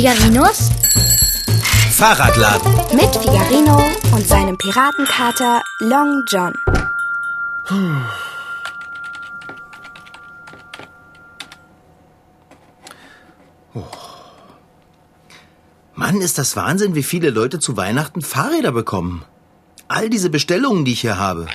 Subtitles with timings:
[0.00, 0.70] Figarinos
[1.90, 2.72] Fahrradladen.
[2.94, 6.54] mit Figarino und seinem Piratenkater Long John.
[15.92, 19.26] Mann, ist das Wahnsinn, wie viele Leute zu Weihnachten Fahrräder bekommen.
[19.88, 21.46] All diese Bestellungen, die ich hier habe.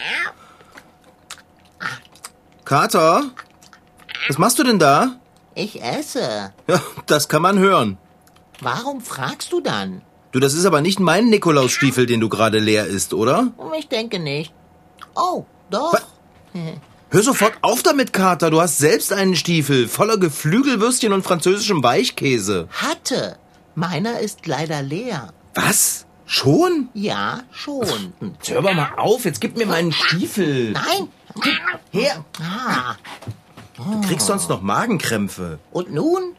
[2.64, 3.24] Kater,
[4.28, 5.16] was machst du denn da?
[5.56, 6.54] Ich esse.
[6.68, 7.98] Ja, das kann man hören.
[8.62, 10.02] Warum fragst du dann?
[10.32, 13.54] Du, das ist aber nicht mein Nikolausstiefel, den du gerade leer isst, oder?
[13.78, 14.54] Ich denke nicht.
[15.16, 15.94] Oh, doch.
[15.94, 16.06] Was?
[17.10, 18.50] Hör sofort auf damit, Kater.
[18.50, 22.68] Du hast selbst einen Stiefel voller Geflügelwürstchen und französischem Weichkäse.
[22.72, 23.38] Hatte.
[23.76, 25.34] Meiner ist leider leer.
[25.54, 26.06] Was?
[26.26, 26.90] Schon?
[26.94, 28.14] Ja, schon.
[28.20, 30.72] Jetzt hör mal auf, jetzt gib mir meinen Stiefel.
[30.72, 31.08] Nein.
[31.92, 32.26] Her.
[32.42, 32.96] Ah.
[33.78, 35.60] Du kriegst sonst noch Magenkrämpfe.
[35.72, 36.36] Und nun?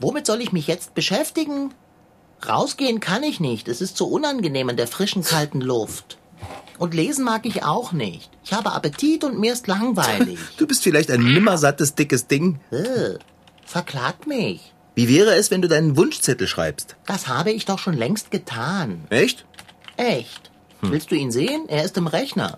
[0.00, 1.74] Womit soll ich mich jetzt beschäftigen?
[2.46, 3.68] Rausgehen kann ich nicht.
[3.68, 6.16] Es ist zu unangenehm in der frischen, kalten Luft.
[6.78, 8.30] Und lesen mag ich auch nicht.
[8.42, 10.38] Ich habe Appetit und mir ist langweilig.
[10.56, 12.60] Du bist vielleicht ein nimmersattes, dickes Ding.
[12.70, 13.18] Äh,
[13.66, 14.72] verklagt mich.
[14.94, 16.96] Wie wäre es, wenn du deinen Wunschzettel schreibst?
[17.06, 19.04] Das habe ich doch schon längst getan.
[19.10, 19.44] Echt?
[19.96, 20.50] Echt?
[20.80, 21.68] Willst du ihn sehen?
[21.68, 22.56] Er ist im Rechner.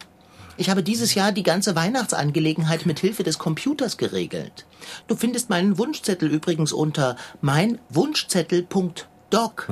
[0.62, 4.64] Ich habe dieses Jahr die ganze Weihnachtsangelegenheit mit Hilfe des Computers geregelt.
[5.08, 9.68] Du findest meinen Wunschzettel übrigens unter meinwunschzettel.doc.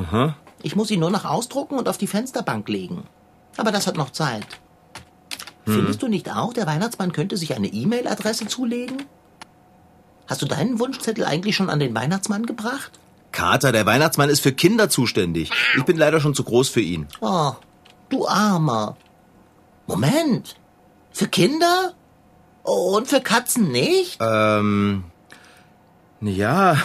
[0.65, 3.05] Ich muss ihn nur noch ausdrucken und auf die Fensterbank legen.
[3.57, 4.49] Aber das hat noch Zeit.
[5.65, 9.05] Findest du nicht auch, der Weihnachtsmann könnte sich eine E-Mail-Adresse zulegen?
[10.27, 12.99] Hast du deinen Wunschzettel eigentlich schon an den Weihnachtsmann gebracht?
[13.31, 15.53] Kater, der Weihnachtsmann ist für Kinder zuständig.
[15.77, 17.07] Ich bin leider schon zu groß für ihn.
[17.21, 17.53] Oh,
[18.09, 18.97] du Armer.
[19.87, 20.57] Moment.
[21.13, 21.95] Für Kinder?
[22.63, 24.19] Und für Katzen nicht?
[24.21, 25.05] Ähm.
[26.21, 26.77] Ja.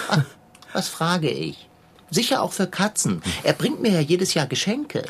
[0.73, 1.69] Was frage ich?
[2.09, 3.21] Sicher auch für Katzen.
[3.43, 5.03] Er bringt mir ja jedes Jahr Geschenke.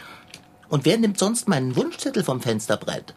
[0.69, 3.13] Und wer nimmt sonst meinen Wunschzettel vom Fensterbrett?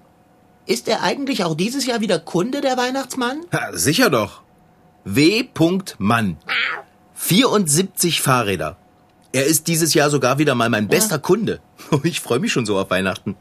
[0.66, 3.40] Ist er eigentlich auch dieses Jahr wieder Kunde, der Weihnachtsmann?
[3.52, 4.42] Ha, sicher doch.
[5.04, 5.48] W.
[5.98, 6.36] Mann.
[7.14, 8.76] 74 Fahrräder.
[9.32, 11.60] Er ist dieses Jahr sogar wieder mal mein bester Kunde.
[12.02, 13.34] Ich freue mich schon so auf Weihnachten.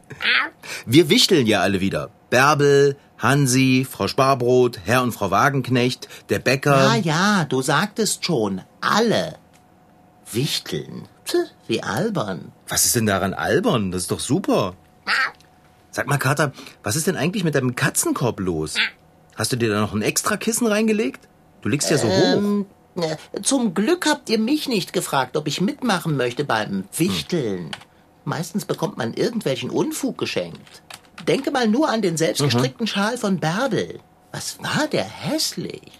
[0.86, 2.08] Wir wichteln ja alle wieder.
[2.30, 6.76] Bärbel, Hansi, Frau Sparbrot, Herr und Frau Wagenknecht, der Bäcker.
[6.76, 8.62] Ja, ja, du sagtest schon.
[8.80, 9.36] Alle.
[10.30, 11.08] Wichteln.
[11.24, 11.34] Tch,
[11.66, 12.52] wie albern.
[12.68, 13.90] Was ist denn daran albern?
[13.90, 14.74] Das ist doch super.
[15.90, 16.52] Sag mal, Kater,
[16.82, 18.76] was ist denn eigentlich mit deinem Katzenkorb los?
[19.34, 21.28] Hast du dir da noch ein extra Kissen reingelegt?
[21.62, 22.36] Du liegst ja so hoch.
[22.36, 22.66] Ähm,
[22.96, 27.70] äh, zum Glück habt ihr mich nicht gefragt, ob ich mitmachen möchte beim Wichteln.
[28.24, 30.82] Meistens bekommt man irgendwelchen Unfug geschenkt.
[31.28, 34.00] Denke mal nur an den selbstgestrickten Schal von Bärbel.
[34.32, 35.92] Was war der hässlich?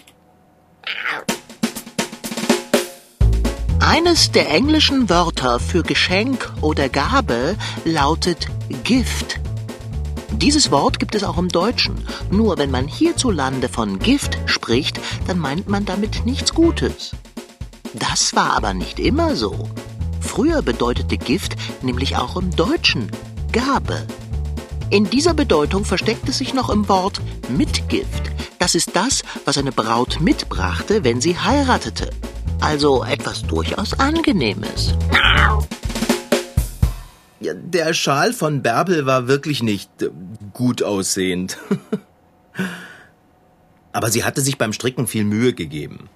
[3.79, 8.49] Eines der englischen Wörter für Geschenk oder Gabe lautet
[8.85, 9.39] Gift.
[10.33, 12.07] Dieses Wort gibt es auch im Deutschen.
[12.31, 17.15] Nur wenn man hierzulande von Gift spricht, dann meint man damit nichts Gutes.
[17.93, 19.69] Das war aber nicht immer so.
[20.23, 23.11] Früher bedeutete Gift nämlich auch im Deutschen
[23.53, 24.07] Gabe.
[24.91, 28.23] In dieser Bedeutung versteckt es sich noch im Wort Mitgift.
[28.59, 32.09] Das ist das, was eine Braut mitbrachte, wenn sie heiratete.
[32.61, 34.95] Also etwas durchaus Angenehmes.
[37.41, 40.09] Ja, der Schal von Bärbel war wirklich nicht äh,
[40.55, 41.59] gut aussehend.
[43.93, 46.09] Aber sie hatte sich beim Stricken viel Mühe gegeben.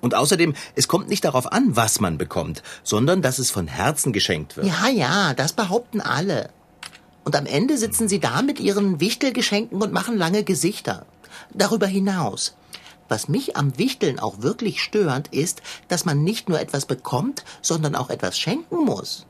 [0.00, 4.12] Und außerdem, es kommt nicht darauf an, was man bekommt, sondern dass es von Herzen
[4.12, 4.66] geschenkt wird.
[4.66, 6.48] Ja, ja, das behaupten alle.
[7.24, 11.06] Und am Ende sitzen sie da mit ihren Wichtelgeschenken und machen lange Gesichter.
[11.54, 12.54] Darüber hinaus.
[13.08, 17.94] Was mich am Wichteln auch wirklich stört, ist, dass man nicht nur etwas bekommt, sondern
[17.94, 19.26] auch etwas schenken muss.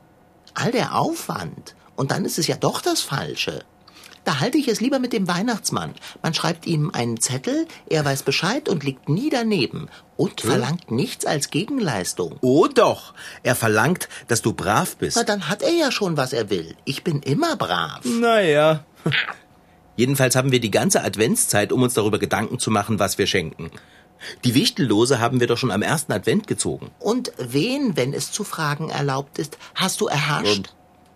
[0.53, 1.75] All der Aufwand.
[1.95, 3.63] Und dann ist es ja doch das Falsche.
[4.23, 5.93] Da halte ich es lieber mit dem Weihnachtsmann.
[6.21, 11.25] Man schreibt ihm einen Zettel, er weiß Bescheid und liegt nie daneben und verlangt nichts
[11.25, 12.37] als Gegenleistung.
[12.41, 15.17] Oh doch, er verlangt, dass du brav bist.
[15.17, 16.75] Na, dann hat er ja schon, was er will.
[16.85, 18.01] Ich bin immer brav.
[18.05, 18.85] Naja.
[19.95, 23.69] Jedenfalls haben wir die ganze Adventszeit, um uns darüber Gedanken zu machen, was wir schenken.
[24.43, 26.91] Die Wichtellose haben wir doch schon am ersten Advent gezogen.
[26.99, 30.73] Und wen, wenn es zu fragen erlaubt ist, hast du erhascht?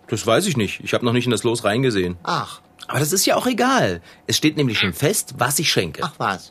[0.08, 0.80] Das weiß ich nicht.
[0.84, 2.16] Ich habe noch nicht in das Los reingesehen.
[2.22, 4.00] Ach, Aber das ist ja auch egal.
[4.26, 6.02] Es steht nämlich schon fest, was ich schenke.
[6.04, 6.50] ach was.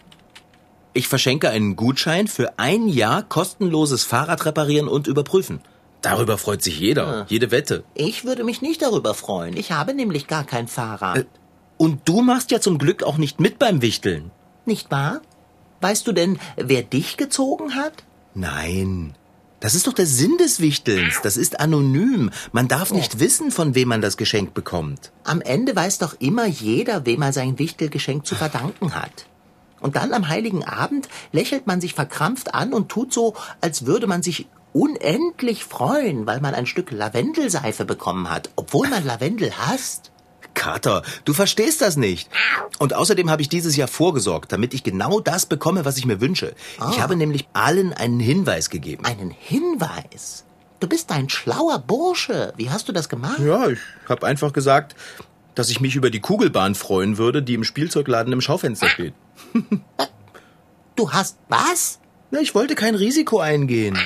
[0.93, 5.61] Ich verschenke einen Gutschein für ein Jahr kostenloses Fahrrad reparieren und überprüfen.
[6.01, 7.25] Darüber freut sich jeder.
[7.27, 7.83] Jede Wette.
[7.93, 9.57] Ich würde mich nicht darüber freuen.
[9.57, 11.17] Ich habe nämlich gar kein Fahrrad.
[11.17, 11.25] Äh,
[11.77, 14.31] Und du machst ja zum Glück auch nicht mit beim Wichteln.
[14.65, 15.21] Nicht wahr?
[15.81, 18.03] Weißt du denn, wer dich gezogen hat?
[18.33, 19.15] Nein.
[19.59, 21.19] Das ist doch der Sinn des Wichtelns.
[21.23, 22.29] Das ist anonym.
[22.51, 25.11] Man darf nicht wissen, von wem man das Geschenk bekommt.
[25.23, 29.25] Am Ende weiß doch immer jeder, wem er sein Wichtelgeschenk zu verdanken hat.
[29.79, 34.05] Und dann am heiligen Abend lächelt man sich verkrampft an und tut so, als würde
[34.05, 40.11] man sich unendlich freuen, weil man ein Stück Lavendelseife bekommen hat, obwohl man Lavendel hasst.
[40.57, 42.29] Kater, du verstehst das nicht.
[42.79, 46.19] Und außerdem habe ich dieses Jahr vorgesorgt, damit ich genau das bekomme, was ich mir
[46.19, 46.53] wünsche.
[46.91, 49.05] Ich habe nämlich allen einen Hinweis gegeben.
[49.05, 50.45] Einen Hinweis.
[50.79, 52.53] Du bist ein schlauer Bursche.
[52.57, 53.39] Wie hast du das gemacht?
[53.39, 54.95] Ja, ich habe einfach gesagt,
[55.53, 59.13] dass ich mich über die Kugelbahn freuen würde, die im Spielzeugladen im Schaufenster steht.
[60.95, 61.99] Du hast was?
[62.31, 63.99] Na, ich wollte kein Risiko eingehen.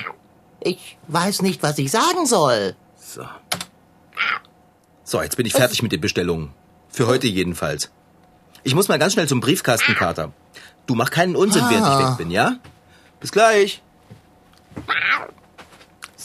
[0.60, 2.76] Ich weiß nicht, was ich sagen soll.
[3.00, 3.24] So.
[5.12, 6.54] So, jetzt bin ich fertig mit den Bestellungen.
[6.88, 7.92] Für heute jedenfalls.
[8.64, 10.32] Ich muss mal ganz schnell zum Briefkasten, Kater.
[10.86, 12.56] Du mach keinen Unsinn, während ich weg bin, ja?
[13.20, 13.82] Bis gleich.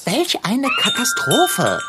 [0.05, 1.81] Welch eine Katastrophe.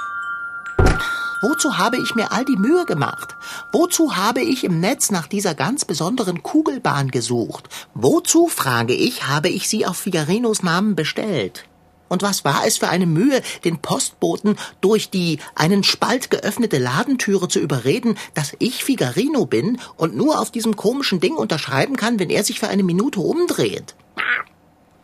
[1.44, 3.36] Wozu habe ich mir all die Mühe gemacht?
[3.72, 7.70] Wozu habe ich im Netz nach dieser ganz besonderen Kugelbahn gesucht?
[7.94, 11.66] Wozu, frage ich, habe ich sie auf Figarinos Namen bestellt?
[12.10, 17.48] Und was war es für eine Mühe, den Postboten durch die einen Spalt geöffnete Ladentüre
[17.48, 22.30] zu überreden, dass ich Figarino bin und nur auf diesem komischen Ding unterschreiben kann, wenn
[22.30, 23.96] er sich für eine Minute umdreht?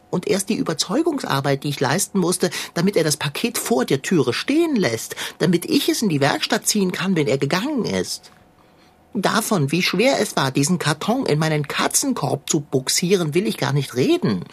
[0.10, 4.32] Und erst die Überzeugungsarbeit, die ich leisten musste, damit er das Paket vor der Türe
[4.32, 8.32] stehen lässt, damit ich es in die Werkstatt ziehen kann, wenn er gegangen ist.
[9.16, 13.74] Davon, wie schwer es war, diesen Karton in meinen Katzenkorb zu buxieren, will ich gar
[13.74, 14.46] nicht reden.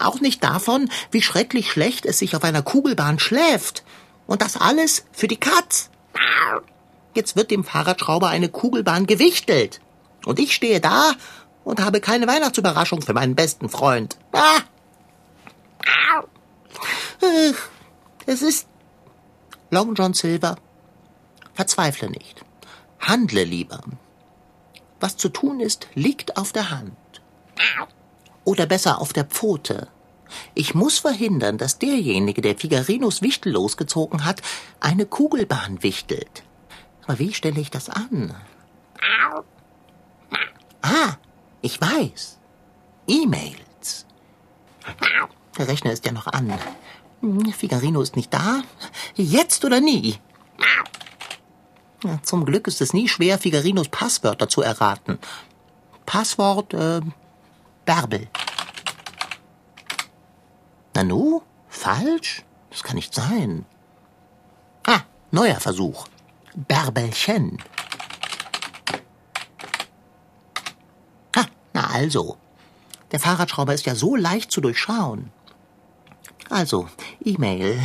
[0.00, 3.84] Auch nicht davon, wie schrecklich schlecht es sich auf einer Kugelbahn schläft.
[4.26, 5.90] Und das alles für die Katz.
[7.14, 9.80] Jetzt wird dem Fahrradschrauber eine Kugelbahn gewichtelt.
[10.24, 11.12] Und ich stehe da
[11.64, 14.16] und habe keine Weihnachtsüberraschung für meinen besten Freund.
[14.32, 14.60] Ah!
[18.26, 18.68] Es ist
[19.70, 20.56] Long John Silver.
[21.54, 22.44] Verzweifle nicht.
[23.00, 23.80] Handle lieber.
[25.00, 26.96] Was zu tun ist, liegt auf der Hand.
[28.44, 29.88] Oder besser auf der Pfote.
[30.54, 34.42] Ich muss verhindern, dass derjenige, der Figarinos Wichtel losgezogen hat,
[34.80, 36.44] eine Kugelbahn wichtelt.
[37.04, 38.34] Aber wie stelle ich das an?
[40.82, 41.14] Ah,
[41.62, 42.38] ich weiß.
[43.08, 44.06] E-Mails.
[45.58, 46.52] Der Rechner ist ja noch an.
[47.52, 48.62] Figarino ist nicht da.
[49.14, 50.18] Jetzt oder nie?
[52.02, 55.18] Ja, zum Glück ist es nie schwer, Figarinos Passwörter zu erraten.
[56.06, 57.02] Passwort, äh,
[57.84, 58.28] Bärbel.
[60.94, 61.42] Nanu?
[61.68, 62.44] Falsch?
[62.70, 63.64] Das kann nicht sein.
[64.86, 65.00] Ah,
[65.30, 66.06] neuer Versuch.
[66.54, 67.58] Bärbelchen.
[71.36, 72.36] Ah, na also.
[73.12, 75.32] Der Fahrradschrauber ist ja so leicht zu durchschauen.
[76.48, 76.88] Also,
[77.24, 77.80] E-Mail.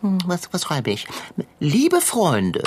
[0.00, 1.06] Hm, Was, was schreibe ich?
[1.58, 2.62] Liebe Freunde,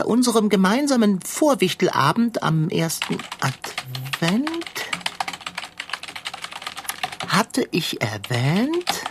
[0.00, 4.50] bei unserem gemeinsamen Vorwichtelabend am ersten Advent
[7.28, 9.02] hatte ich erwähnt,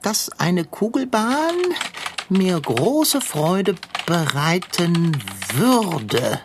[0.00, 1.56] dass eine Kugelbahn
[2.30, 3.74] mir große Freude
[4.06, 5.14] bereiten
[5.52, 6.40] würde.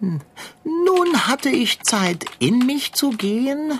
[0.00, 0.20] Hm,
[0.64, 3.78] Nun hatte ich Zeit, in mich zu gehen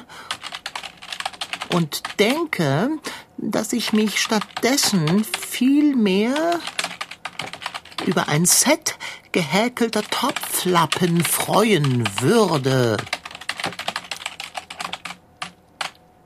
[1.71, 2.91] und denke,
[3.39, 6.61] dass ich mich stattdessen viel mehr
[8.09, 8.99] über ein Set
[9.33, 12.97] gehäkelter Topflappen freuen würde.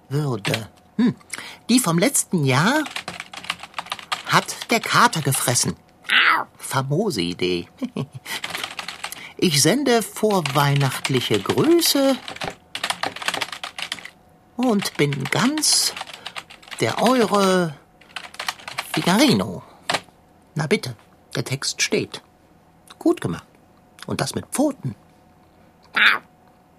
[0.08, 0.68] Würde.
[0.96, 1.16] Hm.
[1.68, 2.84] Die vom letzten Jahr
[4.26, 5.74] hat der Kater gefressen.
[6.56, 7.68] Famose Idee.
[9.44, 12.16] Ich sende vorweihnachtliche Grüße
[14.54, 15.92] und bin ganz
[16.78, 17.74] der eure
[18.92, 19.64] Figarino.
[20.54, 20.94] Na bitte,
[21.34, 22.22] der Text steht.
[22.98, 23.46] Gut gemacht.
[24.06, 24.94] Und das mit Pfoten.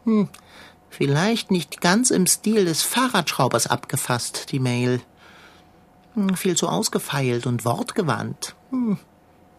[0.06, 0.28] Hm,
[0.90, 5.02] vielleicht nicht ganz im Stil des Fahrradschraubers abgefasst, die Mail.
[6.14, 8.56] Hm, viel zu ausgefeilt und wortgewandt.
[8.72, 8.98] Hm.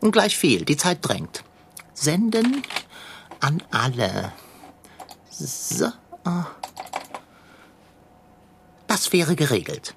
[0.01, 1.45] Und gleich viel, die Zeit drängt.
[1.95, 2.63] Senden
[3.41, 4.33] an alle.
[5.31, 5.87] So.
[6.25, 6.47] ah.
[8.87, 9.95] Das wäre geregelt.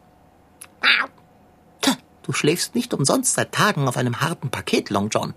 [2.27, 5.33] Du schläfst nicht umsonst seit Tagen auf einem harten Paket, Long John.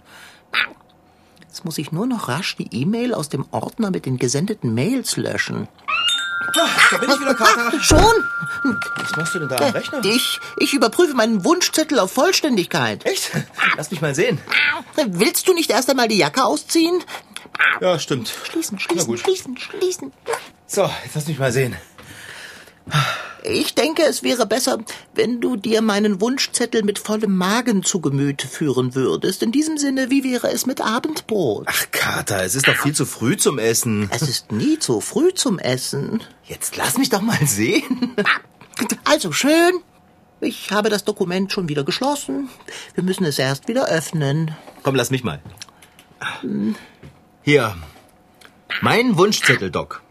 [1.41, 5.17] Jetzt muss ich nur noch rasch die E-Mail aus dem Ordner mit den gesendeten Mails
[5.17, 5.69] löschen.
[6.91, 7.81] Da bin ich wieder, Kater.
[7.81, 8.25] Schon?
[8.97, 10.05] Was machst du denn da am Rechner?
[10.05, 13.07] Ich, ich überprüfe meinen Wunschzettel auf Vollständigkeit.
[13.07, 13.31] Echt?
[13.77, 14.41] Lass mich mal sehen.
[15.07, 17.05] Willst du nicht erst einmal die Jacke ausziehen?
[17.81, 18.33] Ja, stimmt.
[18.51, 20.13] Schließen, schließen, schließen, schließen.
[20.67, 21.77] So, jetzt lass mich mal sehen.
[23.45, 24.79] Ich denke, es wäre besser,
[25.15, 29.43] wenn du dir meinen Wunschzettel mit vollem Magen zu Gemüte führen würdest.
[29.43, 31.67] In diesem Sinne, wie wäre es mit Abendbrot?
[31.67, 34.09] Ach, Kater, es ist doch viel zu früh zum Essen.
[34.13, 36.23] Es ist nie zu früh zum Essen.
[36.45, 38.15] Jetzt lass mich doch mal sehen.
[39.05, 39.73] Also schön.
[40.41, 42.49] Ich habe das Dokument schon wieder geschlossen.
[42.95, 44.57] Wir müssen es erst wieder öffnen.
[44.83, 45.43] Komm, lass mich mal.
[47.43, 47.77] Hier.
[48.81, 50.03] Mein Wunschzettel, Doc.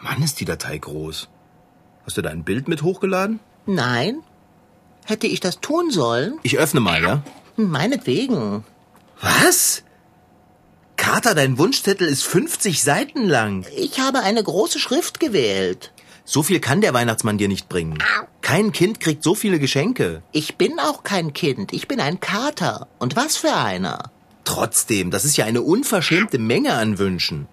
[0.00, 1.28] Mann, ist die Datei groß.
[2.06, 3.40] Hast du da ein Bild mit hochgeladen?
[3.66, 4.18] Nein?
[5.06, 6.38] Hätte ich das tun sollen?
[6.42, 7.22] Ich öffne mal, ja?
[7.56, 8.64] Meinetwegen.
[9.20, 9.82] Was?
[10.96, 13.66] Kater, dein Wunschzettel ist 50 Seiten lang.
[13.76, 15.92] Ich habe eine große Schrift gewählt.
[16.24, 17.98] So viel kann der Weihnachtsmann dir nicht bringen.
[18.40, 20.22] Kein Kind kriegt so viele Geschenke.
[20.32, 21.72] Ich bin auch kein Kind.
[21.72, 22.88] Ich bin ein Kater.
[22.98, 24.10] Und was für einer?
[24.44, 27.46] Trotzdem, das ist ja eine unverschämte Menge an Wünschen.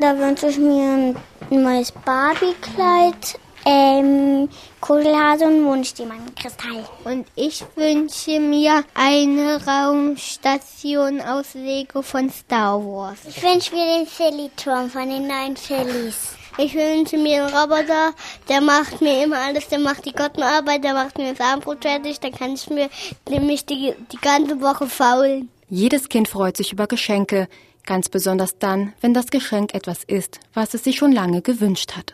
[0.00, 1.16] Da wünsche ich mir ein
[1.50, 4.48] neues Barbie-Kleid, ähm,
[4.80, 6.84] Kugelhase und Mondstimmernkristall.
[7.02, 13.18] Und ich wünsche mir eine Raumstation aus Lego von Star Wars.
[13.28, 16.36] Ich wünsche mir den Silly-Turm von den neuen Sillies.
[16.58, 18.12] Ich wünsche mir einen Roboter,
[18.48, 22.20] der macht mir immer alles, der macht die Gartenarbeit, der macht mir das Abendbrot fertig,
[22.20, 22.88] dann kann ich mir
[23.28, 25.50] nämlich die, die ganze Woche faulen.
[25.68, 27.48] Jedes Kind freut sich über Geschenke,
[27.88, 32.12] ganz besonders dann, wenn das Geschenk etwas ist, was es sich schon lange gewünscht hat.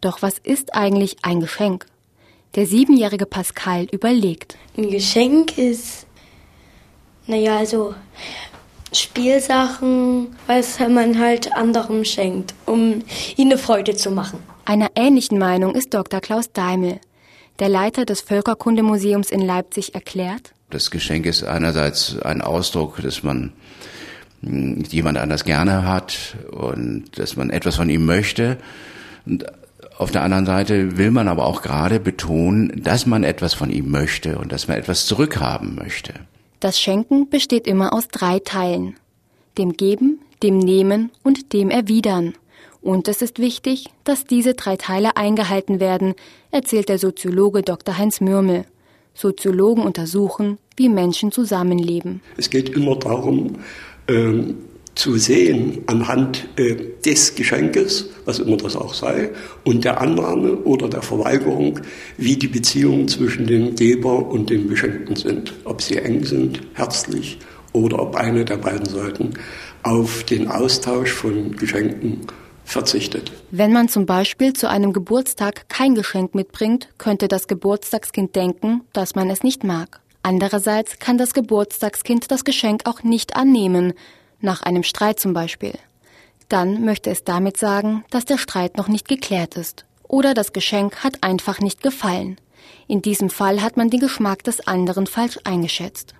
[0.00, 1.86] Doch was ist eigentlich ein Geschenk?
[2.54, 4.56] Der siebenjährige Pascal überlegt.
[4.76, 6.06] Ein Geschenk ist,
[7.26, 7.94] naja, also
[8.92, 13.02] Spielsachen, was man halt anderem schenkt, um
[13.36, 14.38] ihnen eine Freude zu machen.
[14.64, 16.20] Einer ähnlichen Meinung ist Dr.
[16.20, 17.00] Klaus Daimel.
[17.58, 23.52] Der Leiter des Völkerkundemuseums in Leipzig erklärt, Das Geschenk ist einerseits ein Ausdruck, dass man
[24.42, 28.58] jemand anders gerne hat und dass man etwas von ihm möchte.
[29.24, 29.46] Und
[29.98, 33.90] auf der anderen Seite will man aber auch gerade betonen, dass man etwas von ihm
[33.90, 36.14] möchte und dass man etwas zurückhaben möchte.
[36.60, 38.96] das Schenken besteht immer aus drei Teilen.
[39.58, 42.34] Dem Geben, dem Nehmen und dem Erwidern.
[42.80, 46.14] Und es ist wichtig, dass diese drei Teile eingehalten werden,
[46.50, 47.96] erzählt der Soziologe Dr.
[47.96, 48.64] Heinz Mürmel.
[49.14, 52.22] Soziologen untersuchen, wie Menschen zusammenleben.
[52.36, 53.58] Es geht immer darum,
[54.08, 54.56] ähm,
[54.94, 59.30] zu sehen anhand äh, des Geschenkes, was immer das auch sei,
[59.64, 61.80] und der Annahme oder der Verweigerung,
[62.18, 65.54] wie die Beziehungen zwischen dem Geber und dem Beschenkten sind.
[65.64, 67.38] Ob sie eng sind, herzlich,
[67.72, 69.30] oder ob eine der beiden Seiten
[69.82, 72.26] auf den Austausch von Geschenken
[72.64, 73.32] verzichtet.
[73.50, 79.14] Wenn man zum Beispiel zu einem Geburtstag kein Geschenk mitbringt, könnte das Geburtstagskind denken, dass
[79.14, 80.01] man es nicht mag.
[80.22, 83.92] Andererseits kann das Geburtstagskind das Geschenk auch nicht annehmen,
[84.40, 85.74] nach einem Streit zum Beispiel.
[86.48, 89.84] Dann möchte es damit sagen, dass der Streit noch nicht geklärt ist.
[90.06, 92.36] Oder das Geschenk hat einfach nicht gefallen.
[92.86, 96.14] In diesem Fall hat man den Geschmack des anderen falsch eingeschätzt.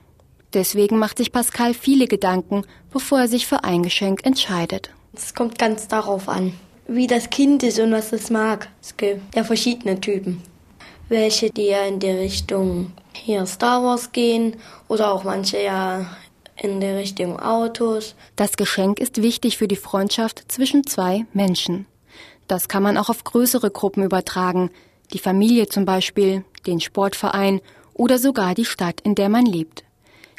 [0.54, 4.90] Deswegen macht sich Pascal viele Gedanken, bevor er sich für ein Geschenk entscheidet.
[5.14, 6.54] Es kommt ganz darauf an,
[6.88, 8.68] wie das Kind ist und was es mag.
[8.80, 10.42] Es gibt ja verschiedene Typen.
[11.08, 14.56] Welche, die ja in die Richtung hier Star Wars gehen
[14.88, 16.06] oder auch manche ja
[16.56, 18.14] in die Richtung Autos.
[18.36, 21.86] Das Geschenk ist wichtig für die Freundschaft zwischen zwei Menschen.
[22.48, 24.70] Das kann man auch auf größere Gruppen übertragen,
[25.12, 27.60] die Familie zum Beispiel, den Sportverein
[27.94, 29.84] oder sogar die Stadt, in der man lebt.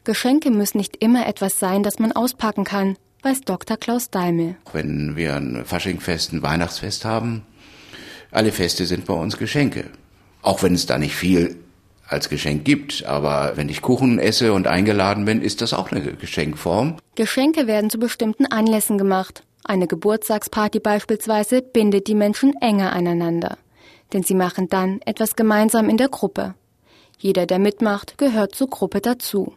[0.03, 3.77] Geschenke müssen nicht immer etwas sein, das man auspacken kann, weiß Dr.
[3.77, 4.55] Klaus Daimel.
[4.73, 7.45] Wenn wir ein Faschingfest, ein Weihnachtsfest haben,
[8.31, 9.89] alle Feste sind bei uns Geschenke.
[10.41, 11.62] Auch wenn es da nicht viel
[12.07, 13.05] als Geschenk gibt.
[13.05, 16.97] Aber wenn ich Kuchen esse und eingeladen bin, ist das auch eine Geschenkform.
[17.15, 19.43] Geschenke werden zu bestimmten Anlässen gemacht.
[19.63, 23.57] Eine Geburtstagsparty beispielsweise bindet die Menschen enger aneinander.
[24.11, 26.55] Denn sie machen dann etwas gemeinsam in der Gruppe.
[27.17, 29.53] Jeder, der mitmacht, gehört zur Gruppe dazu.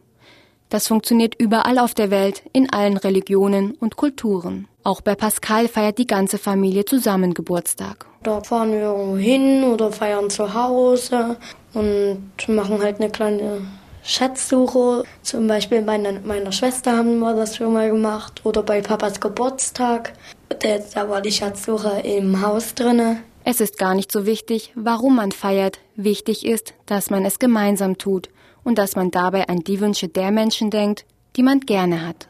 [0.69, 4.67] Das funktioniert überall auf der Welt, in allen Religionen und Kulturen.
[4.83, 8.07] Auch bei Pascal feiert die ganze Familie zusammen Geburtstag.
[8.23, 11.37] Da fahren wir irgendwo hin oder feiern zu Hause
[11.77, 13.61] und machen halt eine kleine
[14.03, 15.05] Schatzsuche.
[15.23, 19.21] Zum Beispiel bei meiner, meiner Schwester haben wir das schon mal gemacht oder bei Papas
[19.21, 20.15] Geburtstag.
[20.49, 23.19] Da, da war die Schatzsuche im Haus drinne.
[23.45, 25.79] Es ist gar nicht so wichtig, warum man feiert.
[25.97, 28.31] Wichtig ist, dass man es gemeinsam tut
[28.65, 31.05] und dass man dabei an die Wünsche der Menschen denkt,
[31.37, 32.27] die man gerne hat.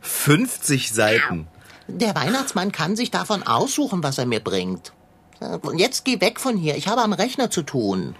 [0.00, 1.48] 50 Seiten.
[1.86, 4.92] Der Weihnachtsmann kann sich davon aussuchen, was er mir bringt.
[5.40, 6.76] Und jetzt geh weg von hier.
[6.76, 8.16] Ich habe am Rechner zu tun.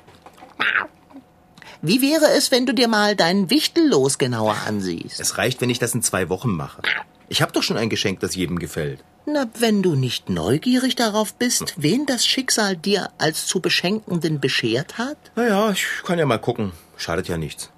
[1.82, 5.20] Wie wäre es, wenn du dir mal dein Wichtellos genauer ansiehst?
[5.20, 6.80] Es reicht, wenn ich das in zwei Wochen mache.
[7.28, 9.04] Ich habe doch schon ein Geschenk, das jedem gefällt.
[9.26, 14.98] Na, wenn du nicht neugierig darauf bist, wen das Schicksal dir als zu Beschenkenden beschert
[14.98, 15.16] hat?
[15.34, 16.72] Naja, ich kann ja mal gucken.
[16.96, 17.70] Schadet ja nichts.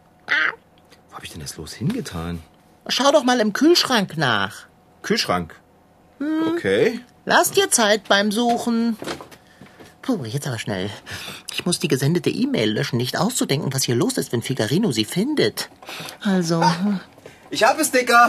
[1.08, 2.42] Wo habe ich denn das los hingetan?
[2.88, 4.66] Schau doch mal im Kühlschrank nach.
[5.02, 5.54] Kühlschrank.
[6.48, 7.00] Okay.
[7.28, 8.96] Lass dir Zeit beim Suchen.
[10.00, 10.88] Puh, jetzt aber schnell.
[11.52, 15.04] Ich muss die gesendete E-Mail löschen, nicht auszudenken, was hier los ist, wenn Figarino sie
[15.04, 15.68] findet.
[16.20, 16.62] Also.
[17.50, 18.28] Ich habe es, Dicker.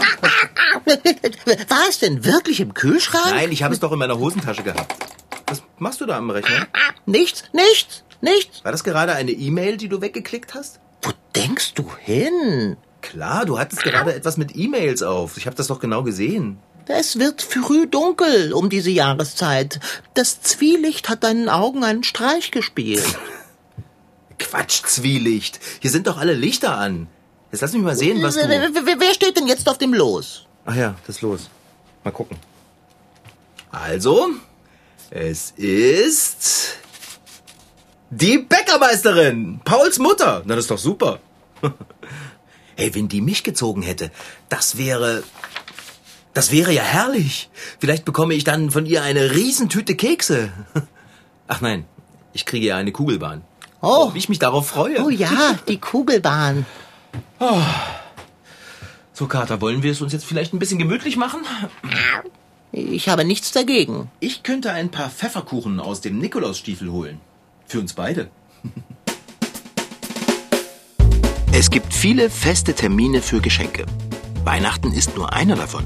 [0.84, 3.30] War es denn wirklich im Kühlschrank?
[3.30, 4.92] Nein, ich habe es doch in meiner Hosentasche gehabt.
[5.46, 6.66] Was machst du da am Rechner?
[7.06, 8.64] Nichts, nichts, nichts.
[8.64, 10.80] War das gerade eine E-Mail, die du weggeklickt hast?
[11.02, 12.76] Wo denkst du hin?
[13.00, 15.36] Klar, du hattest gerade etwas mit E-Mails auf.
[15.36, 16.58] Ich habe das doch genau gesehen.
[16.88, 19.78] Es wird früh dunkel um diese Jahreszeit.
[20.14, 23.04] Das Zwielicht hat deinen Augen einen Streich gespielt.
[24.38, 25.60] Quatsch, Zwielicht.
[25.80, 27.08] Hier sind doch alle Lichter an.
[27.52, 28.40] Jetzt lass mich mal sehen, was du...
[28.48, 30.46] Wer, steht denn jetzt auf dem Los?
[30.64, 31.48] Ach ja, das los.
[32.04, 32.36] Mal gucken.
[33.70, 34.28] Also,
[35.10, 36.76] es ist...
[38.10, 39.60] Die Bäckermeisterin!
[39.64, 40.42] Pauls Mutter!
[40.46, 41.20] Na, das ist doch super.
[42.76, 44.12] Hey, wenn die mich gezogen hätte,
[44.48, 45.24] das wäre...
[46.38, 47.50] Das wäre ja herrlich.
[47.80, 50.52] Vielleicht bekomme ich dann von ihr eine Riesentüte Kekse.
[51.48, 51.84] Ach nein,
[52.32, 53.42] ich kriege ja eine Kugelbahn.
[53.80, 54.14] Oh.
[54.14, 55.04] Wie ich mich darauf freue.
[55.04, 56.64] Oh ja, die Kugelbahn.
[59.12, 61.40] So, Kater, wollen wir es uns jetzt vielleicht ein bisschen gemütlich machen?
[62.70, 64.08] Ich habe nichts dagegen.
[64.20, 67.20] Ich könnte ein paar Pfefferkuchen aus dem Nikolausstiefel holen.
[67.66, 68.30] Für uns beide.
[71.50, 73.86] Es gibt viele feste Termine für Geschenke.
[74.44, 75.84] Weihnachten ist nur einer davon.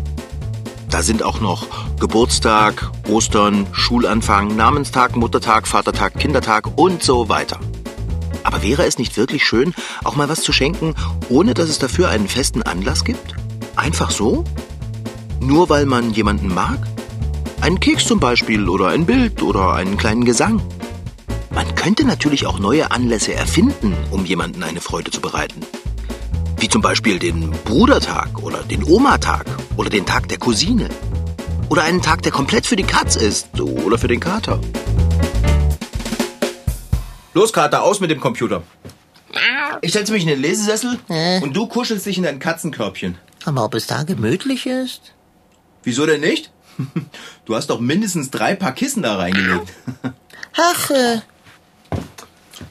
[0.93, 7.59] Da sind auch noch Geburtstag, Ostern, Schulanfang, Namenstag, Muttertag, Vatertag, Kindertag und so weiter.
[8.45, 9.73] Aber wäre es nicht wirklich schön,
[10.05, 10.95] auch mal was zu schenken,
[11.31, 13.35] ohne dass es dafür einen festen Anlass gibt?
[13.75, 14.45] Einfach so?
[15.41, 16.87] Nur weil man jemanden mag?
[17.63, 20.61] Einen Keks zum Beispiel oder ein Bild oder einen kleinen Gesang.
[21.55, 25.63] Man könnte natürlich auch neue Anlässe erfinden, um jemanden eine Freude zu bereiten.
[26.63, 29.47] Wie zum Beispiel den Brudertag oder den Omatag
[29.77, 30.89] oder den Tag der Cousine.
[31.69, 34.61] Oder einen Tag, der komplett für die Katz ist oder für den Kater.
[37.35, 38.63] Los, Kater, aus mit dem Computer.
[39.81, 41.01] Ich setze mich in den Lesesessel
[41.43, 43.19] und du kuschelst dich in dein Katzenkörbchen.
[43.45, 45.15] Aber ob es da gemütlich ist?
[45.83, 46.53] Wieso denn nicht?
[47.45, 49.73] Du hast doch mindestens drei Paar Kissen da reingelegt.
[50.57, 51.23] Ach, äh,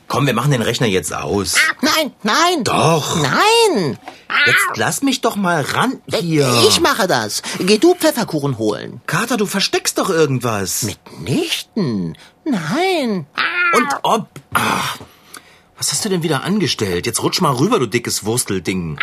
[0.08, 1.56] Komm, wir machen den Rechner jetzt aus.
[1.82, 2.64] nein, nein.
[2.64, 3.18] Doch.
[3.22, 3.98] Nein.
[4.46, 6.64] Jetzt lass mich doch mal ran hier.
[6.68, 7.42] Ich mache das.
[7.60, 9.02] Geh du Pfefferkuchen holen.
[9.08, 10.84] Kater, du versteckst doch irgendwas.
[10.84, 12.18] Mitnichten.
[12.46, 13.26] Nein.
[13.74, 14.28] Und ob.
[14.54, 14.98] Ach,
[15.78, 17.06] was hast du denn wieder angestellt?
[17.06, 19.00] Jetzt rutsch mal rüber, du dickes Wurstelding.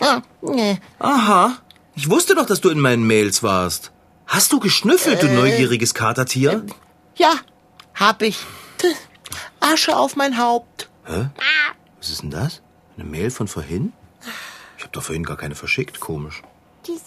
[0.00, 0.78] Ah, nee.
[0.98, 1.58] Aha.
[1.96, 3.92] Ich wusste doch, dass du in meinen Mails warst.
[4.26, 6.64] Hast du geschnüffelt, du neugieriges Katertier?
[7.16, 7.32] Ja,
[7.94, 8.38] hab ich.
[9.60, 10.90] Asche auf mein Haupt.
[11.04, 11.28] Hä?
[11.98, 12.62] Was ist denn das?
[12.96, 13.92] Eine Mail von vorhin?
[14.76, 16.00] Ich habe doch vorhin gar keine verschickt.
[16.00, 16.42] Komisch.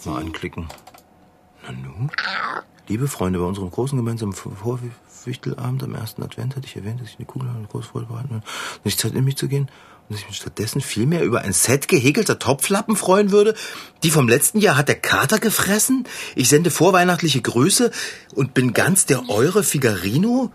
[0.06, 0.68] Mal anklicken.
[1.64, 2.08] Na nu?
[2.88, 7.18] Liebe Freunde, bei unserem großen gemeinsamen Vorwichtelabend am ersten Advent hatte ich erwähnt, dass ich
[7.18, 8.46] eine Kugel eine große Freude bereiten würde,
[8.86, 9.70] nicht Zeit in mich zu gehen
[10.08, 13.56] und dass ich mich stattdessen viel mehr über ein Set gehäkelter Topflappen freuen würde.
[14.04, 16.08] Die vom letzten Jahr hat der Kater gefressen.
[16.36, 17.92] Ich sende vorweihnachtliche Grüße
[18.34, 20.52] und bin ganz der eure Figarino.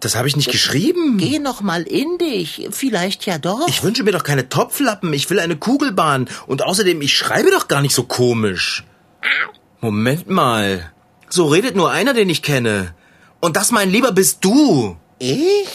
[0.00, 1.18] Das habe ich nicht geschrieben.
[1.18, 2.68] Geh noch mal in dich.
[2.70, 3.66] Vielleicht ja doch.
[3.66, 6.28] Ich wünsche mir doch keine Topflappen, ich will eine Kugelbahn.
[6.46, 8.84] Und außerdem, ich schreibe doch gar nicht so komisch.
[9.80, 10.92] Moment mal.
[11.28, 12.94] So redet nur einer, den ich kenne.
[13.40, 14.96] Und das, mein Lieber, bist du.
[15.18, 15.68] ich?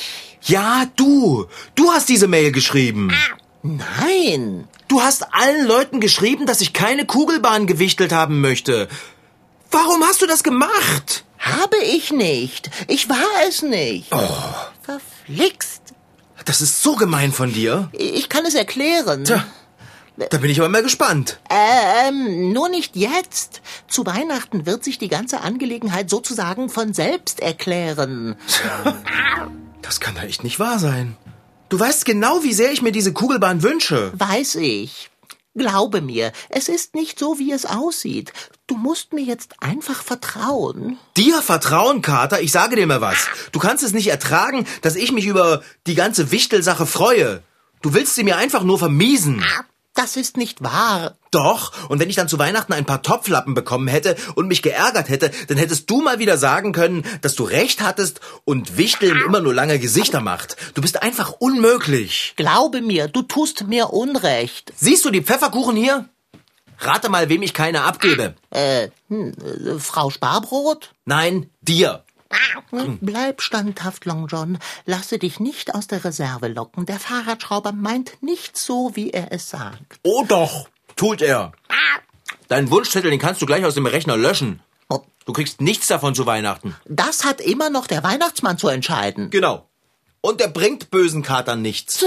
[0.46, 1.46] Ja, du.
[1.76, 3.14] Du hast diese Mail geschrieben.
[3.62, 4.68] Nein.
[4.90, 8.90] Du hast allen Leuten geschrieben, dass ich keine Kugelbahn gewichtelt haben möchte.
[9.72, 11.24] Warum hast du das gemacht?
[11.43, 12.69] Habe ich nicht.
[12.88, 14.08] Ich war es nicht.
[14.12, 14.19] Oh.
[14.82, 15.82] Verflixt.
[16.45, 17.89] Das ist so gemein von dir.
[17.91, 19.25] Ich kann es erklären.
[19.25, 19.45] Tja,
[20.29, 21.39] da bin ich aber mal gespannt.
[21.49, 23.62] Ähm, nur nicht jetzt.
[23.88, 28.36] Zu Weihnachten wird sich die ganze Angelegenheit sozusagen von selbst erklären.
[29.82, 31.17] Das kann doch echt nicht wahr sein.
[31.69, 34.12] Du weißt genau, wie sehr ich mir diese Kugelbahn wünsche.
[34.15, 35.10] Weiß ich.
[35.56, 38.34] Glaube mir, es ist nicht so, wie es aussieht.
[38.67, 40.97] Du musst mir jetzt einfach vertrauen.
[41.17, 42.41] Dir vertrauen, Kater?
[42.41, 43.28] Ich sage dir mal was.
[43.52, 47.43] Du kannst es nicht ertragen, dass ich mich über die ganze Wichtelsache freue.
[47.82, 49.43] Du willst sie mir einfach nur vermiesen.
[49.95, 51.17] Das ist nicht wahr.
[51.30, 55.10] Doch, und wenn ich dann zu Weihnachten ein paar Topflappen bekommen hätte und mich geärgert
[55.10, 59.41] hätte, dann hättest du mal wieder sagen können, dass du recht hattest und Wichteln immer
[59.41, 60.56] nur lange Gesichter macht.
[60.73, 62.34] Du bist einfach unmöglich.
[62.38, 64.71] Glaube mir, du tust mir Unrecht.
[64.78, 66.08] Siehst du die Pfefferkuchen hier?
[66.80, 68.36] Rate mal, wem ich keine abgebe.
[68.50, 70.94] Äh, hm, äh, Frau Sparbrot?
[71.06, 72.04] Nein, dir.
[73.02, 74.58] Bleib standhaft, Long John.
[74.86, 76.86] Lasse dich nicht aus der Reserve locken.
[76.86, 80.00] Der Fahrradschrauber meint nicht so, wie er es sagt.
[80.02, 81.52] Oh doch, tut er.
[82.48, 84.62] Deinen Wunschzettel, den kannst du gleich aus dem Rechner löschen.
[85.26, 86.76] Du kriegst nichts davon zu Weihnachten.
[86.86, 89.30] Das hat immer noch der Weihnachtsmann zu entscheiden.
[89.30, 89.70] Genau.
[90.22, 92.04] Und der bringt bösen Katern nichts.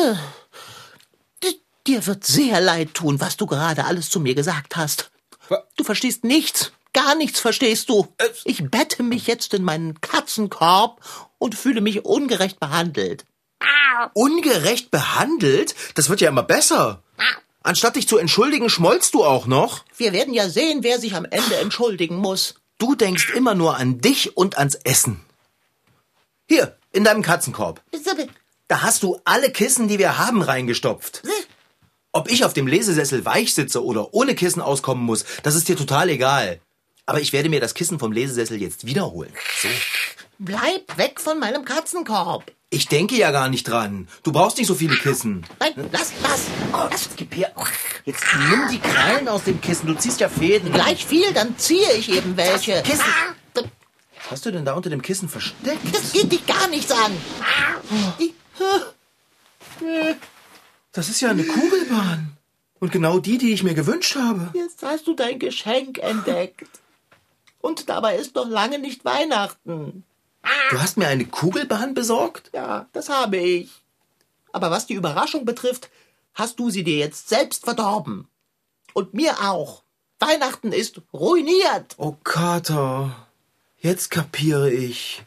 [1.87, 5.11] Dir wird sehr leid tun, was du gerade alles zu mir gesagt hast.
[5.77, 6.73] Du verstehst nichts.
[6.93, 8.09] Gar nichts verstehst du.
[8.45, 11.01] Ich bette mich jetzt in meinen Katzenkorb
[11.39, 13.25] und fühle mich ungerecht behandelt.
[14.15, 15.75] Ungerecht behandelt?
[15.95, 17.03] Das wird ja immer besser.
[17.63, 19.85] Anstatt dich zu entschuldigen, schmollst du auch noch?
[19.97, 22.55] Wir werden ja sehen, wer sich am Ende entschuldigen muss.
[22.79, 25.21] Du denkst immer nur an dich und ans Essen.
[26.49, 27.83] Hier, in deinem Katzenkorb.
[28.69, 31.23] Da hast du alle Kissen, die wir haben, reingestopft.
[32.17, 35.77] Ob ich auf dem Lesesessel weich sitze oder ohne Kissen auskommen muss, das ist dir
[35.77, 36.61] total egal.
[37.05, 39.31] Aber ich werde mir das Kissen vom Lesesessel jetzt wiederholen.
[39.61, 39.69] So.
[40.39, 42.51] Bleib weg von meinem Katzenkorb.
[42.71, 44.09] Ich denke ja gar nicht dran.
[44.23, 45.45] Du brauchst nicht so viele Kissen.
[45.61, 46.47] Nein, lass, lass.
[46.73, 47.53] Oh, lass, gib her.
[48.07, 49.87] Jetzt nimm die Krallen aus dem Kissen.
[49.87, 50.73] Du ziehst ja Fäden.
[50.73, 52.81] Gleich viel, dann ziehe ich eben welche.
[52.81, 53.05] Kissen.
[53.53, 55.95] Was hast du denn da unter dem Kissen versteckt?
[55.95, 57.13] Das geht dich gar nichts an.
[60.97, 62.39] Das ist ja eine Kugelbahn.
[62.81, 64.51] Und genau die, die ich mir gewünscht habe.
[64.55, 66.71] Jetzt hast du dein Geschenk entdeckt.
[67.61, 70.05] Und dabei ist noch lange nicht Weihnachten.
[70.71, 72.51] Du hast mir eine Kugelbahn besorgt?
[72.55, 73.71] Ja, das habe ich.
[74.53, 75.91] Aber was die Überraschung betrifft,
[76.33, 78.27] hast du sie dir jetzt selbst verdorben.
[78.95, 79.83] Und mir auch.
[80.19, 81.95] Weihnachten ist ruiniert.
[81.99, 83.27] Oh, Kater.
[83.81, 85.23] Jetzt kapiere ich.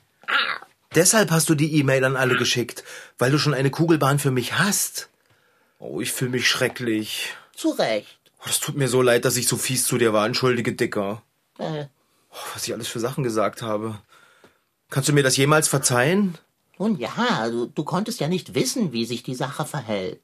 [0.96, 2.84] Deshalb hast du die E-Mail an alle geschickt,
[3.20, 5.09] weil du schon eine Kugelbahn für mich hast.
[5.80, 7.34] Oh, ich fühle mich schrecklich.
[7.56, 8.20] Zu Recht.
[8.42, 10.26] Oh, es tut mir so leid, dass ich so fies zu dir war.
[10.26, 11.24] Entschuldige, Dicker.
[11.58, 11.86] Äh,
[12.32, 13.98] Oh, was ich alles für Sachen gesagt habe.
[14.92, 16.38] Kannst du mir das jemals verzeihen?
[16.78, 20.22] nun ja, du, du konntest ja nicht wissen, wie sich die Sache verhält.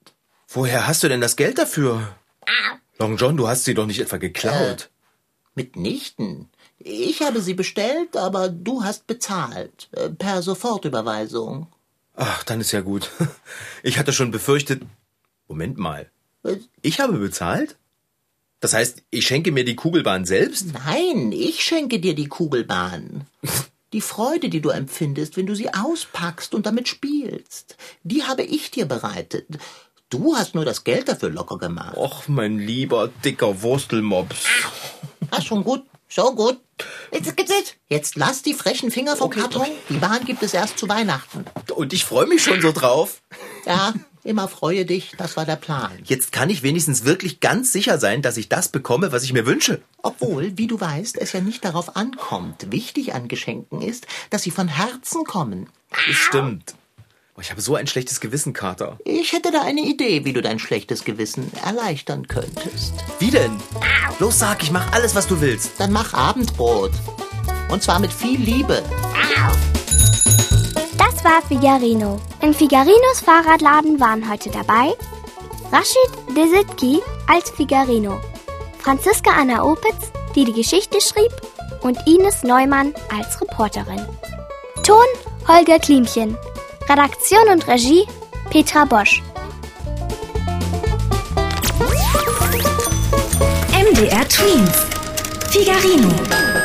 [0.47, 2.15] Woher hast du denn das Geld dafür?
[2.99, 4.89] Long John, du hast sie doch nicht etwa geklaut.
[5.55, 6.49] Mitnichten.
[6.77, 9.89] Ich habe sie bestellt, aber du hast bezahlt.
[9.93, 11.67] Äh, Per Sofortüberweisung.
[12.15, 13.09] Ach, dann ist ja gut.
[13.83, 14.83] Ich hatte schon befürchtet.
[15.47, 16.10] Moment mal.
[16.81, 17.77] Ich habe bezahlt?
[18.60, 20.67] Das heißt, ich schenke mir die Kugelbahn selbst?
[20.86, 23.27] Nein, ich schenke dir die Kugelbahn.
[23.93, 28.71] Die Freude, die du empfindest, wenn du sie auspackst und damit spielst, die habe ich
[28.71, 29.45] dir bereitet.
[30.10, 31.97] Du hast nur das Geld dafür locker gemacht.
[31.97, 34.45] Och, mein lieber, dicker Wurstelmops.
[35.31, 36.60] Ah, schon gut, schon gut.
[37.12, 37.75] Jetzt, jetzt, jetzt.
[37.88, 39.67] jetzt lass die frechen Finger vom Okay, Karton.
[39.89, 41.45] Die Bahn gibt es erst zu Weihnachten.
[41.73, 43.21] Und ich freue mich schon so drauf.
[43.65, 43.93] Ja,
[44.25, 45.91] immer freue dich, das war der Plan.
[46.03, 49.45] Jetzt kann ich wenigstens wirklich ganz sicher sein, dass ich das bekomme, was ich mir
[49.45, 49.81] wünsche.
[50.01, 52.71] Obwohl, wie du weißt, es ja nicht darauf ankommt.
[52.71, 55.69] Wichtig an Geschenken ist, dass sie von Herzen kommen.
[55.91, 56.75] Das stimmt.
[57.39, 58.97] Ich habe so ein schlechtes Gewissen, Kater.
[59.03, 62.93] Ich hätte da eine Idee, wie du dein schlechtes Gewissen erleichtern könntest.
[63.19, 63.57] Wie denn?
[64.19, 65.71] Los, sag, ich mach alles, was du willst.
[65.77, 66.91] Dann mach Abendbrot.
[67.69, 68.81] Und zwar mit viel Liebe.
[70.97, 72.21] Das war Figarino.
[72.45, 74.93] In Figarinos Fahrradladen waren heute dabei
[75.71, 78.21] Rashid Desitki als Figarino,
[78.77, 81.31] Franziska Anna Opitz, die die Geschichte schrieb,
[81.81, 84.05] und Ines Neumann als Reporterin.
[84.84, 85.08] Ton
[85.47, 86.38] Holger Klimchen.
[86.88, 88.05] Redaktion und Regie
[88.51, 89.23] Petra Bosch.
[93.73, 94.86] MDR Twins.
[95.49, 96.64] Figarino.